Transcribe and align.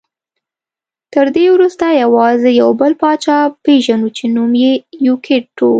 تر 1.13 1.25
دې 1.35 1.45
وروسته 1.55 1.85
یوازې 2.03 2.49
یو 2.61 2.69
بل 2.79 2.91
پاچا 3.01 3.37
پېژنو 3.63 4.09
چې 4.17 4.23
نوم 4.35 4.51
یې 4.63 4.73
یوکیت 5.07 5.45
ټو 5.57 5.65
و 5.67 5.69